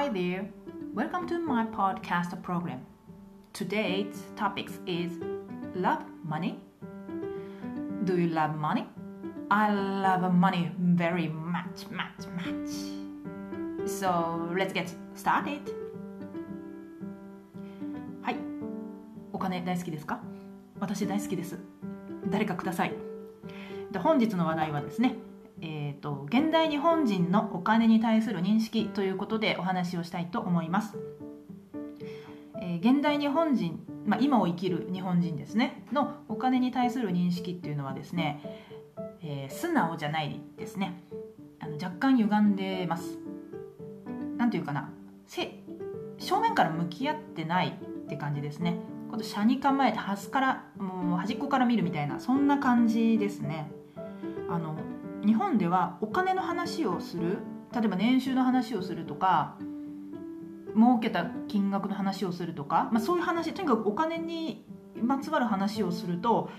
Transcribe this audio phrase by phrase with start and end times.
[0.00, 0.48] Hi there.
[0.94, 2.86] Welcome to my podcast program.
[3.52, 5.12] Today's topic is
[5.74, 6.58] love money.
[8.04, 8.86] Do you love money?
[9.50, 12.70] I love money very much, much, much.
[13.84, 15.60] So let's get started.
[18.22, 18.36] はい。
[19.34, 20.22] お金大好きですか
[20.78, 21.58] 私大好きです。
[22.30, 22.94] 誰かください。
[23.92, 25.16] で本日の話題はですね、
[25.62, 30.96] えーと、現代日本人のお金に対する認識ということでお話をしたいと思います。
[32.62, 38.42] えー、現代日本人、まあ、今を生きる日本人ですねのお金に対する認識っていうのはですね、
[39.22, 41.02] えー、素直じゃないですね。
[41.58, 43.18] あの若干歪んでます。
[44.36, 44.90] なんていうかな
[45.26, 48.78] 正面から向き合ってないって感じですね。
[49.10, 53.70] この車に構えて端からもう端っこから見るみたいなそんな感じですね。
[54.48, 54.76] あの
[55.24, 57.38] 日本ではお金の話をする
[57.72, 59.56] 例えば年収の話をするとか
[60.74, 64.64] 儲けた金額の話をするとか、まあ、そういう話とにかくお金に
[65.00, 66.50] まつわる話をすると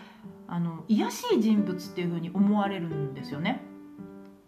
[0.48, 3.64] あの癒しい人物っていうふうに思われるんですよね。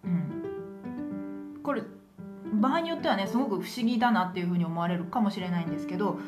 [0.03, 1.83] うん、これ
[2.53, 6.19] 場合によってはねすごく不思議だなっていうふうに思われるかもしれないんですけど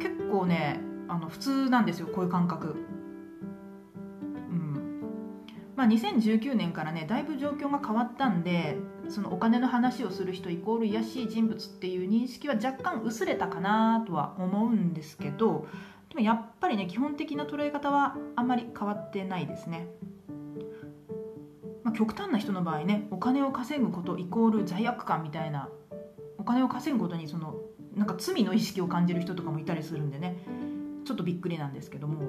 [0.00, 2.84] 結構ねあの普通なんですよこういう感覚。
[5.76, 8.76] まあ、2019年からねだいぶ状況が変わったんで
[9.08, 15.66] そのお金の話をする人イコール癒しい人物っていう認識は若干薄れたかなとは思うんですけど
[16.10, 19.88] でもやっぱりね基本的な捉え方はあんまり変わってないですね。
[21.84, 25.68] まあ、極端な人の場合ねお金を稼ぐことイコール罪悪感みたいな
[26.38, 27.56] お金を稼ぐことにその
[27.96, 30.38] なんか罪の意識を感じる人とかもいたりするんでね
[31.04, 32.28] ちょっとびっくりなんですけども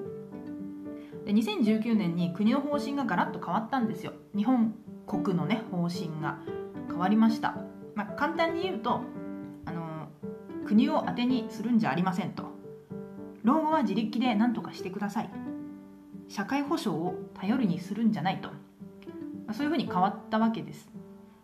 [1.26, 4.14] で2019年に国の方針がガラッと変わったんですよ。
[4.36, 4.76] 日本
[5.08, 6.40] 国のね方針が
[6.88, 7.56] 変わりました、
[7.96, 9.02] まあ、簡単に言うと
[9.66, 10.08] あの
[10.66, 12.52] 国を当てにするんじゃありませんと。
[13.44, 15.30] 老後は自力で何とかしてください。
[16.30, 18.56] 社会保障を頼りにするんじゃないと、ま
[19.50, 20.90] あ、そういうふうに変わったわけです。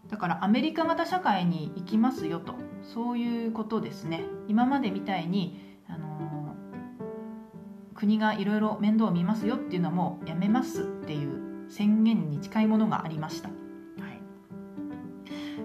[0.08, 2.56] だからアメリカ型社会に行きますよと。
[2.82, 4.24] そういうことですね。
[4.48, 5.69] 今までみたいに
[8.00, 13.56] 国がいろいろ面倒を見ますよっていうのはもうやめますっていう宣言に近いものがありました、は
[14.08, 14.22] い。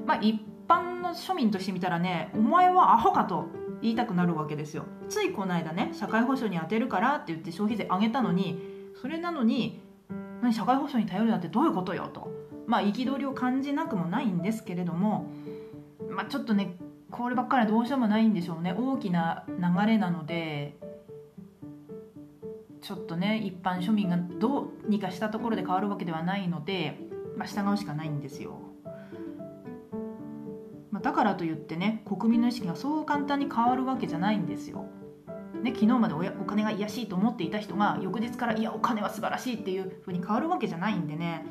[0.05, 3.47] まあ、一般の庶民としてみたらねお前はアホかと
[3.81, 4.84] 言いたくなるわけですよ。
[5.09, 8.59] ついこの間ね社会保障に充てるからって言って消費税上げたのに
[9.00, 9.81] それなのに
[10.43, 12.33] 何社会保障に頼るなんてどういうことよと。
[12.67, 15.31] まあ憤りを感じなくもないんですけれども
[16.11, 16.77] まあちょっとね
[17.11, 18.75] こればっかりはどうしようもないんでしょうね。
[18.77, 20.77] 大きな流れなので
[22.84, 26.99] ちょっとね一般庶民がどうにかしたところで変わるわけではないので、
[27.34, 28.59] まあ、従うしかないんですよ。
[30.91, 34.84] まあ、だからといってね国民の意識がそう簡単に変わるわけじゃないんですよ。
[35.62, 41.47] ね、昨日までおお金が癒しいと思っていた人が翌日からいやお金は素晴らしいっていうふうに変わるわけじゃないんでね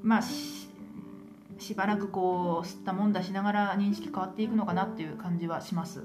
[0.00, 6.04] まあしばらくこう吸ったもんだしながら認識変わっていくのかなっていう感じはします。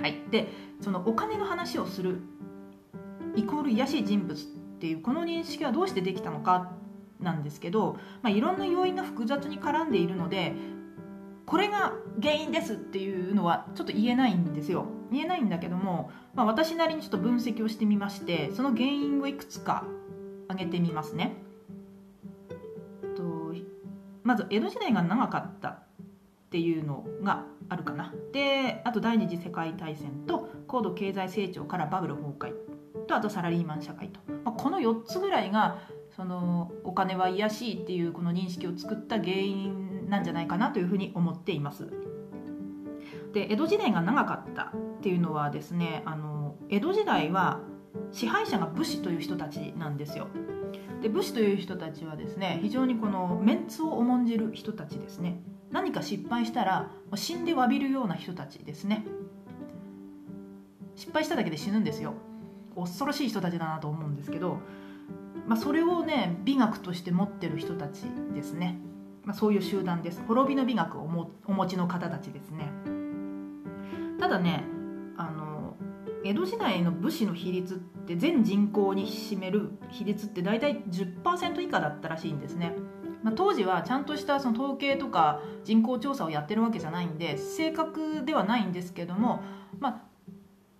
[0.00, 0.48] はい、で
[0.80, 2.22] そのお金の話をする
[3.36, 4.44] イコール癒しい人物っ
[4.80, 6.72] ていうこの認識はどうしてできたのか
[7.20, 10.54] なんですけど、まあ、いろんな要因が複雑に絡んでいるので
[11.46, 14.86] これが原因ですっていうのはちょっと言えないんですよ。
[15.12, 19.84] 言えないんだけども、まあ、私なりにちょっと分析をしてみましてその原因をいくつか
[20.48, 21.36] 挙げてみますね。
[23.14, 23.54] と
[24.24, 25.78] まず江戸時代が長かったっ
[26.50, 28.12] ていうのがあるかな。
[28.32, 32.65] であと第二次世界大戦と高度経済成長からバブル崩壊。
[33.06, 35.78] とあとサラリーマン社会と、まあ、この4つぐらいが
[36.14, 41.88] そのお金は癒しいっていうこの認識を作った原因なんじゃないかなというふうに思っています。
[43.32, 47.60] で江戸時代が長かったっていうのはですねあの江戸時代は
[48.12, 50.28] 支配者が武士という人たちなんですよ。
[51.02, 55.38] で武士という人たちはですね非常にこのメンツを重んじる人たちですね
[55.70, 59.04] 何か失敗したら死んで詫びるような人たちですね
[60.94, 62.14] 失敗しただけで死ぬんですよ
[62.76, 64.58] 恐ろしい人たちだなと思うんですけど、
[65.46, 68.02] まあ、それをね美学として持ってる人たち
[68.34, 68.78] ですね、
[69.24, 70.22] まあ、そういう集団です。
[70.26, 71.02] 滅びの美学を
[71.46, 72.70] お持ちの方たちですね。
[74.20, 74.64] ただね
[75.16, 75.76] あの
[76.24, 82.74] 江戸時代の武士の比率って全人口に占める比率って大体10%以下だったらしいんですね。
[83.22, 89.42] まあ、当時はちゃんとしたその統計とか人口調査をやってるわけじゃないんで正確ではないんですけども、
[89.80, 90.02] まあ、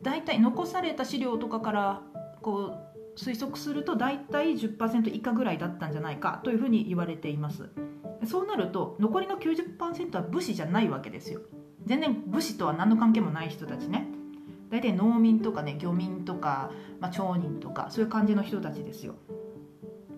[0.03, 2.03] 大体残された資料とかから
[2.43, 2.75] こ
[3.17, 7.71] う推測すると大体10%以下ぐらいだったんじゃないかというふうに言われています。
[8.27, 11.41] そうなると残りの90%は武士じゃないわけですよ。
[11.85, 14.07] 全然武士とは何の関係もない人たちね。
[14.71, 16.71] 大体農民とかね漁民とか、
[17.01, 19.15] まあ、町人とかそういう感じの人たちですよ。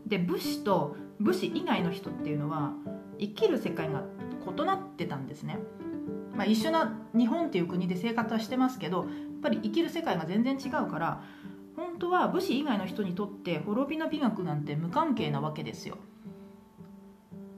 [0.07, 2.73] で武士と武士以外の人っていうのは
[3.19, 4.03] 生きる世界が
[4.47, 5.59] 異なってたんですね、
[6.35, 9.07] まあ、一緒な日本っていう国で生活はしてますけど
[9.39, 11.23] っぱり生きる世界が全然違うから
[11.77, 15.97] 本当は武士以外の人にとって滅びの美学なんて無関係なわけですよ。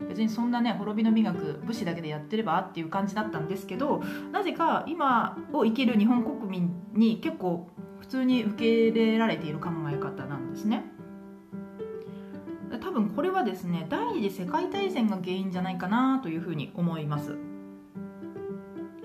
[0.09, 7.69] 別にそんなね滅びの美学武士だけでやってればっていう感じだったんですけどなぜか今を生きる日本国民に結構
[8.00, 10.85] 普通に受け入れられている考え方なんですね。
[12.81, 17.37] 多分これはですね第二次世界大戦が原因じゃないかなというふうに思います。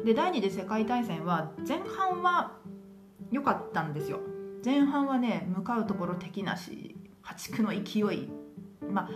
[0.04, 2.54] で第二次世界大戦は前半は
[3.32, 4.20] 良かったんですよ。
[4.64, 8.30] 前半はね向かうところ敵なし破竹の勢い
[8.92, 9.10] まあ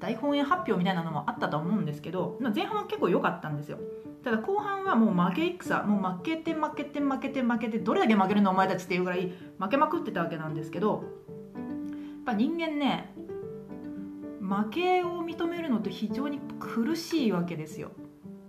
[0.00, 3.78] 大本営発表みたいなのもあったと思うんですけど前半は結構良かったんですよ。
[4.24, 11.04] ただ後半はもう負け戦もう負けて負けて負けて負けてどれだけ負けるのお前たちっていうぐらい負けまくってたわけなんですけど
[11.54, 13.14] やっぱ人間ね
[14.40, 17.92] 負けを認めるのって非常に苦しいわけですよ。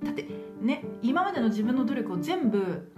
[0.03, 0.27] だって
[0.61, 2.91] ね今までの自分の努力を全部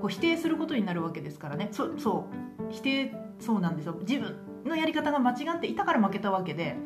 [0.00, 1.68] こう否定することになるわけですからね。
[1.72, 2.72] そそう。
[2.72, 3.96] 否定そうなんですよ。
[4.00, 6.76] 自分のやり方が間違っていたから負けたわけで。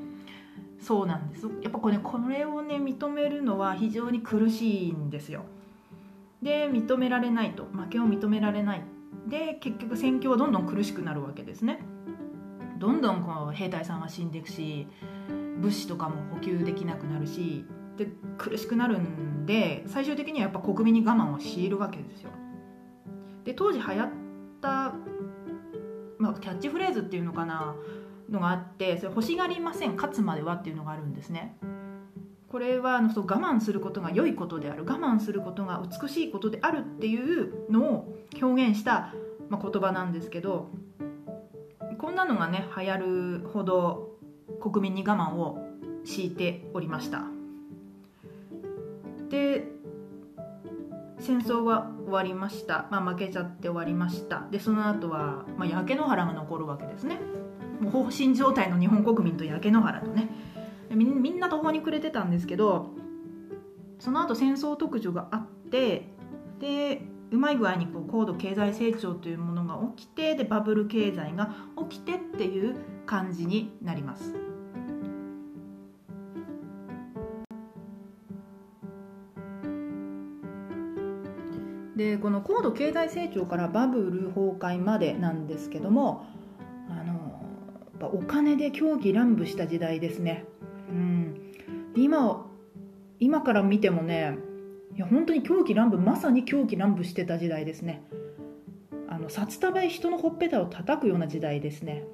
[0.81, 1.47] そうなんです。
[1.63, 5.45] やっぱこれ,、これをね認めるのは非常に苦しいんですよ。
[6.43, 7.65] で認められないと。
[7.73, 8.83] 負けを認められない。
[9.29, 11.81] で結局戦況はどんどん苦しくなるわけですね。
[12.79, 14.89] どんどんこう兵隊さんは死んでいくし
[15.61, 17.65] 物資とかも補給できなくなるし。
[17.97, 22.31] で苦しくなるんで最終的にはやっぱ国民に我慢を強いるわけですよ。
[23.45, 24.11] で当時流行っ
[24.61, 24.95] た、
[26.19, 27.75] まあ、キャッチフレーズっていうのかな
[28.31, 31.57] のがあってそれ欲しがりません勝つまではっていうのがあるんですね。
[32.49, 39.15] これはあのそう我慢することが良いことである我慢することが美しいことであるっていうのを表現した、
[39.49, 40.69] まあ、言葉なんですけど
[41.99, 44.19] こんなのがね流行るほど
[44.61, 45.67] 国民に我慢を
[46.05, 47.25] 強いておりました。
[49.31, 49.72] で
[51.23, 54.47] 戦争は終わりました、まあ、負けちゃって終わりました。
[54.51, 57.21] でその後は、まあ、焼け野原が残るわけですね。
[57.81, 60.29] もう放心状態の日本国民と焼け野原とね。
[60.95, 62.91] みんな途方に暮れてたんですけど
[63.99, 66.09] その後戦争特需があって
[66.61, 71.55] でうまい具合にこう高度経済成長というものが起きてでバブル経済が
[71.89, 72.77] 起きてっていう
[73.07, 74.52] 感じになります。
[82.11, 86.27] でこの高度経済成長からバブル崩壊までなんですけども
[88.03, 90.45] ぱお金で狂気乱舞した時代ですね。
[90.91, 91.53] うん、
[91.95, 92.47] 今
[93.21, 94.37] 今から見てもね
[94.97, 98.03] いや本当に狂気乱舞まさに狂気乱舞してた時代ですね。
[99.09, 102.05] あの札束で人のほっぺたを叩くような時代ですね。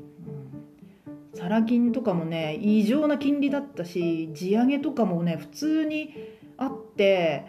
[1.33, 6.15] うん、サラ金とかもね異常な金利だったし地上げとかもね普通に
[6.59, 7.47] あって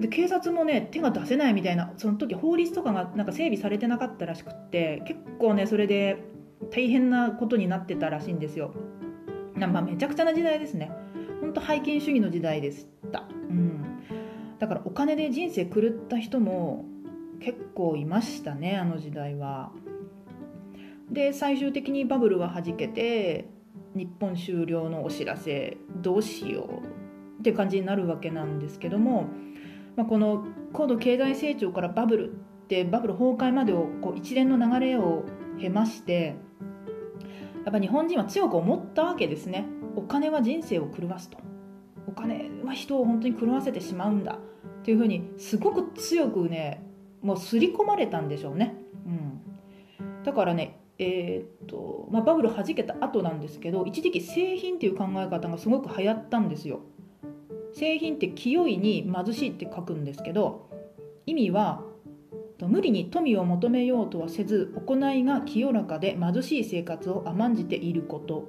[0.00, 6.22] で警察もね手が出せないみたいなその時法律とかがなんか整備されてなかったらしくって結構ねそれで
[6.70, 8.74] 大変なことになってたらしいんですよ。
[9.54, 10.90] まあ、めちゃくちゃな時代ですね。
[11.40, 13.24] 本当拝見主義の時代でした。
[13.30, 14.02] うん。
[14.58, 16.84] だからお金で人生狂った人も
[17.40, 19.72] 結構いましたね、あの時代は。
[21.10, 23.48] で、最終的にバブルは弾けて、
[23.94, 26.82] 日本終了のお知らせ、どうしよ
[27.38, 29.28] うって感じになるわけなんですけども、
[29.96, 32.34] まあ、この高度経済成長からバブルっ
[32.68, 35.24] てバブル崩壊までをこう一連の流れを
[35.58, 36.36] 経まして
[37.64, 39.66] やっぱ日本人は強く思ったわけですね。
[39.96, 41.38] お金は人生を狂わすと。
[42.06, 44.38] お金は人を本当に狂わせてしまうんだ。
[44.86, 46.80] っていうふうにすごく強くね
[47.20, 56.80] もう刷り込まれたんでしょうね、うん、だからねえー、っとまあ、バブル弾けた後なんですけど一時期製品っていう考え方がすごく流行ったんですよ。
[57.76, 60.70] 製品って清いに貧しいって書くんですけど
[61.26, 61.82] 意味は
[62.62, 68.48] 無理に富を求めようとはせず行いが清らかで貧しい生活を甘んじていること、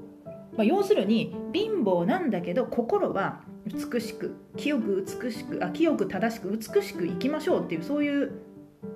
[0.56, 8.30] まあ、要するに貧乏なんだけど心は美しく清く美しくあ清く正しく美しく生きましょうっていうそういう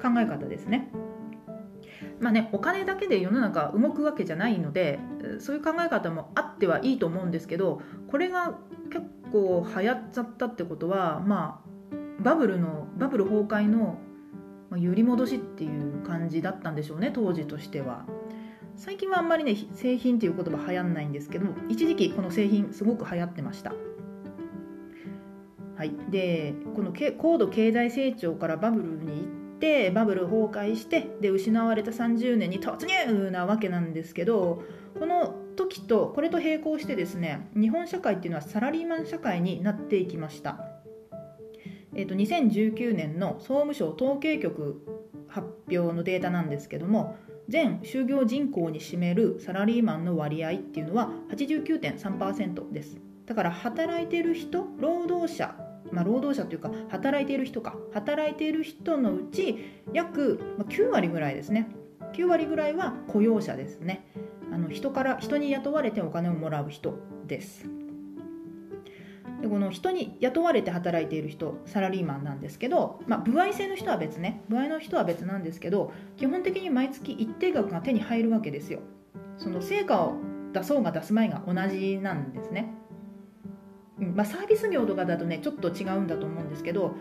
[0.02, 0.92] 考え方ですね。
[2.22, 5.00] まあね、お金だけで世の中動くわけじゃないので
[5.40, 8.60] そういう考え方もあってはいいと思うんですけどこれが
[8.92, 11.72] 結構流行っちゃったってことはまあ
[12.24, 13.98] バブルのバブル崩壊の、
[14.78, 18.06] 揺り戻しっていう感じだったんでしょうね当時としては。
[18.78, 23.74] 最近はあんまりね製品っていう言葉流行んないんですけど一時期この製品すごく流行ってました。
[25.76, 34.64] はい、でこの高度経済成長からバブルに行ってバブル崩壊してで失われた30年に突入なわけなんですけど
[35.00, 40.60] この時とこれと並行してですね日本社会っていうのはサラリーマン社会になっていきました。
[41.94, 44.82] えーと、2019年の総務省統計局
[45.28, 47.18] 発表のデータなんですけども
[47.50, 52.98] 全就業人口に占めるサラリーマンの割合っていうのは89.3%です。
[53.26, 55.56] だから働いてる人労働者
[55.92, 57.76] まあ、労働者というか働いている人か。
[57.94, 59.58] 働いている人のうち
[59.94, 61.70] 約9割ぐらいですね。
[62.14, 64.11] 9割ぐらいは雇用者ですね。
[64.52, 67.66] あの人から人に雇われてお金をもらう人です。
[69.42, 74.44] でこの人に雇われて働いている人サラリーマンなんですけど、まあ、歩合制の人は別ね。
[74.50, 78.82] 歩合の人は別なんですけど基本的に毎月一定額が手に入るわけですよ。
[79.38, 80.16] その成果を
[80.54, 82.74] 出そうが出す前が同じなんですね、
[84.00, 86.96] うんまあ、サービス業とかだとねちょっと違うんだと思うんですけど、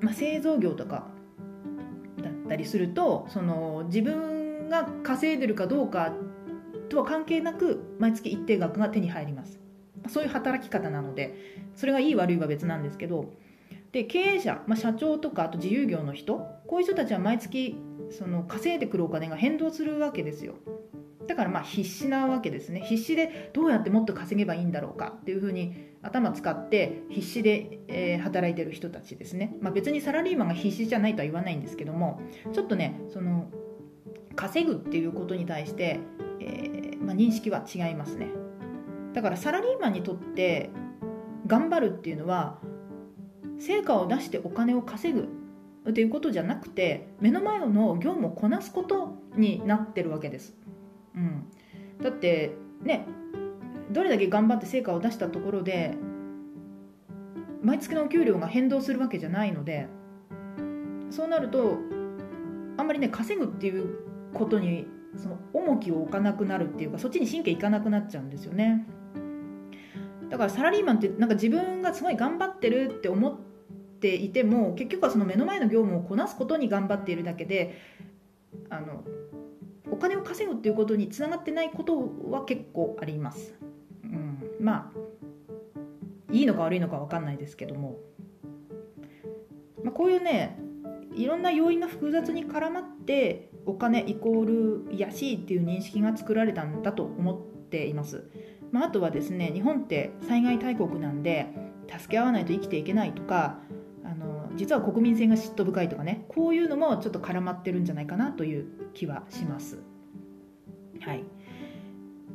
[0.00, 1.06] まあ、製造業とか
[2.22, 4.31] だったりするとその自分
[4.72, 6.12] が稼いでるかどうか
[6.88, 9.60] とは関係なく毎月一定額が手に入ります。
[10.08, 13.32] そういう働き方なのでそれがいい悪いは別なんですけど
[13.92, 17.76] で経営者、まあ、社長とかあと自由業の人こういう人たちは毎月
[18.10, 20.54] その稼いでくるお金が変動するわけですよ。
[21.28, 22.80] だからまあ必死なわけですね。
[22.80, 32.20] 必死でどうやってもっと稼げばいいんだろうかっていうふうに頭使って必死で、え、働いてる人たちですね、まあ、別にサラリーマンが必死じゃないとは言わないんですけども
[32.52, 33.46] ちょっとねその
[34.34, 36.00] 稼ぐっていうことに対して、
[36.40, 38.28] えーまあ、認識は違いますね。
[39.12, 40.70] だからサラリーマンにとって
[41.46, 42.58] 頑張るっていうのは
[43.58, 45.28] 成果を出してお金を稼ぐ
[45.88, 50.54] っていうことじゃなくて目の前の業務をこなすことになってるわけです、
[51.14, 51.44] うん、
[52.00, 53.06] だってね
[53.90, 55.94] どれだけ頑張って成果を出したところで
[57.62, 59.88] 毎月のお給料が変動するわけじゃないので
[61.10, 61.78] そうなると
[62.76, 64.86] あんまりね稼ぐっていうことに
[65.16, 68.86] その重きを置かなくなるっていうかそっちに神経いかなくなっちゃうんですよね。
[70.30, 73.38] だからサラリーマンってなんか自分がすごい頑張ってるって思っ
[74.00, 77.78] ていても結局はその目の前の業務をこなすことに頑張っているだけで
[78.70, 79.04] あの
[79.90, 83.54] お金を稼ぐっていうことにつながってないことは結構あります。
[84.04, 85.02] うん、まあ
[86.32, 87.98] いいのか悪いのか分かんないですけども、
[89.84, 90.58] まあ、こういうね
[91.14, 98.24] いろんな要因が複雑に絡まってお金イコール安いっていう認識が作られたんだと思っています。
[98.70, 101.46] まあ、あとはですね日本って災害大国なんで
[101.88, 103.58] 助け合わないと生きていけないとか
[104.02, 109.78] あの実は国民性が嫉妬深いとかねこういうのもちょっと絡まってるんじゃないかなという気はします。
[111.00, 111.24] はい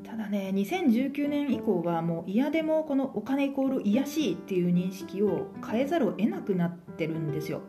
[0.04, 7.62] ただね2019年以降はもう嫌でもこのお金イコール癒しいっていう認識を変えざるを得なくなってるんですよ。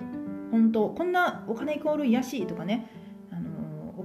[0.51, 2.91] 本当こんなお金イコール癒しいとかね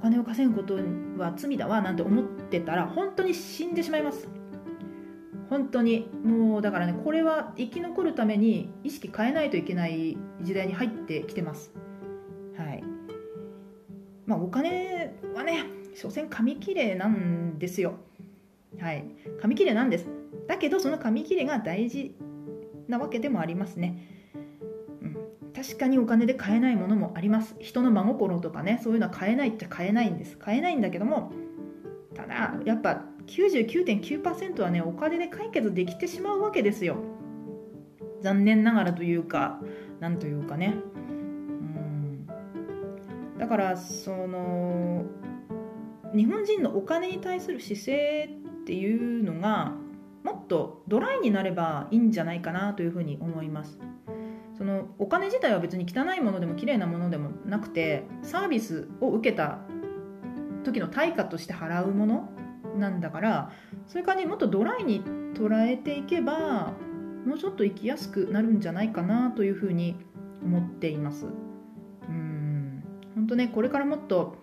[0.04, 0.76] 金を稼ぐこと
[1.18, 4.28] は罪だわなんて思ってたら本当に死んでしまいます。
[5.50, 11.72] 本当にもうだからねこれは生き残るために意識変えないといけない時代に入ってきてます。
[12.58, 12.84] はい。
[14.26, 15.64] まあお金はね
[15.96, 17.96] 所詮紙切れなんですよ。
[18.82, 19.06] はい。
[19.42, 20.08] 紙切れなんです。
[20.50, 22.14] だけどその紙切れが大事
[22.90, 24.23] なわけでもありますね。
[25.56, 27.56] 確かにお金で買えないものもあります。
[27.60, 30.38] 人の真心とかねそういうのは買えないっちゃ買えないんです。
[30.38, 31.32] 買えないんだけども
[32.16, 36.98] ただやっぱ99.9%はねお金で解決できてしまうわけですよ。
[38.22, 39.60] 残念ながらというか
[40.00, 40.76] なんというかね。
[40.96, 42.28] うん。
[43.38, 45.06] だからその
[46.16, 48.30] 日本人のお金に対する姿勢
[48.62, 49.74] っていうのが
[50.24, 53.78] もっとドライになればいいんじゃないかなというふうに思います。
[54.64, 59.60] そのお金自体は別に汚いものでも綺麗なものでもなくてサービスを受けた
[60.64, 62.30] 時の対価として払うもの
[62.78, 63.52] なんだから
[63.88, 65.04] そういう感じにもっとドライに
[65.34, 66.72] 捉えていけば
[67.26, 69.98] もうちょっと生きやすくなるんじゃないかなというふうに
[70.42, 71.26] 思っています。
[72.08, 72.84] うん。
[73.16, 74.38] 本当ねこれからもっと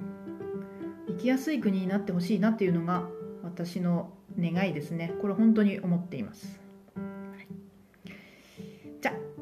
[1.08, 3.08] 生きやすい国になってほしいなっていうのが
[3.42, 5.14] 私の願いですね。
[5.22, 6.59] これ本当に思っています、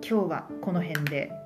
[0.08, 1.37] 今日はこの辺で。